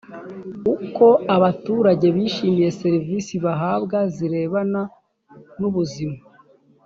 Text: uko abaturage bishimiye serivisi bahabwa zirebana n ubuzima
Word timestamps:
uko 0.73 1.07
abaturage 1.35 2.07
bishimiye 2.15 2.69
serivisi 2.81 3.33
bahabwa 3.45 3.97
zirebana 4.15 4.81
n 5.59 5.61
ubuzima 5.69 6.19